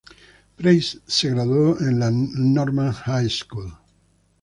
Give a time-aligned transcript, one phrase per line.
[0.57, 3.71] Price se graduó en la Norman High School.